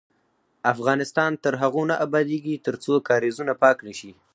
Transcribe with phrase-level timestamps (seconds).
[0.73, 4.11] افغانستان تر هغو نه ابادیږي، ترڅو کاریزونه پاک نشي.